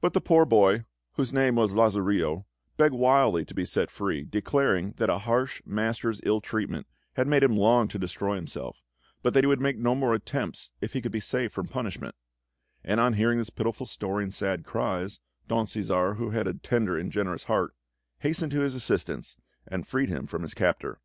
But 0.00 0.12
the 0.12 0.20
poor 0.20 0.46
boy, 0.46 0.82
whose 1.14 1.32
name 1.32 1.56
was 1.56 1.74
Lazarillo, 1.74 2.46
begged 2.76 2.94
wildly 2.94 3.44
to 3.46 3.52
be 3.52 3.64
set 3.64 3.90
free, 3.90 4.22
declaring 4.24 4.92
that 4.98 5.10
a 5.10 5.18
harsh 5.18 5.60
master's 5.64 6.20
ill 6.22 6.40
treatment 6.40 6.86
had 7.14 7.26
made 7.26 7.42
him 7.42 7.56
long 7.56 7.88
to 7.88 7.98
destroy 7.98 8.36
himself, 8.36 8.80
but 9.24 9.34
that 9.34 9.42
he 9.42 9.48
would 9.48 9.60
make 9.60 9.76
no 9.76 9.96
more 9.96 10.14
attempts 10.14 10.70
if 10.80 10.92
he 10.92 11.02
could 11.02 11.10
be 11.10 11.18
saved 11.18 11.52
from 11.52 11.66
punishment; 11.66 12.14
and 12.84 13.00
on 13.00 13.14
hearing 13.14 13.38
his 13.38 13.50
pitiful 13.50 13.86
story 13.86 14.22
and 14.22 14.32
sad 14.34 14.62
cries, 14.64 15.18
Don 15.48 15.66
Cæsar, 15.66 16.16
who 16.16 16.30
had 16.30 16.46
a 16.46 16.54
tender 16.54 16.96
and 16.96 17.10
generous 17.10 17.42
heart, 17.42 17.74
hastened 18.20 18.52
to 18.52 18.60
his 18.60 18.76
assistance 18.76 19.36
and 19.66 19.84
freed 19.84 20.10
him 20.10 20.28
from 20.28 20.42
his 20.42 20.54
captor. 20.54 21.00